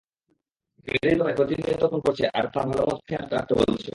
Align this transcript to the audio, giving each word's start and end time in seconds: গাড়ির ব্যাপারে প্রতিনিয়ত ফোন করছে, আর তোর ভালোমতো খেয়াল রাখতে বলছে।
গাড়ির 0.87 1.17
ব্যাপারে 1.17 1.37
প্রতিনিয়ত 1.39 1.83
ফোন 1.91 1.99
করছে, 2.05 2.23
আর 2.37 2.45
তোর 2.53 2.65
ভালোমতো 2.69 2.95
খেয়াল 3.07 3.25
রাখতে 3.31 3.53
বলছে। 3.59 3.89